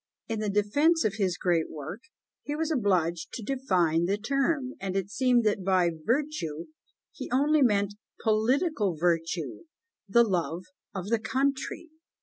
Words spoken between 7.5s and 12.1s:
meant political virtue, the love of the country.